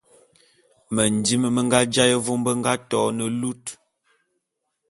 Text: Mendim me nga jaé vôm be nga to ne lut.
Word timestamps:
Mendim 0.95 1.43
me 1.55 1.59
nga 1.65 1.79
jaé 1.93 2.15
vôm 2.25 2.41
be 2.45 2.51
nga 2.59 2.73
to 2.89 3.01
ne 3.15 3.25
lut. 3.39 3.63